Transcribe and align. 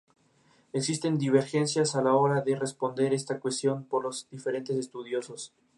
Existen 0.73 1.19
divergencias 1.19 1.95
a 1.95 2.01
la 2.01 2.15
hora 2.15 2.41
de 2.41 2.55
responder 2.55 3.13
esta 3.13 3.39
cuestión 3.39 3.83
por 3.83 4.01
los 4.03 4.27
diferentes 4.31 4.75
estudiosos. 4.75 5.53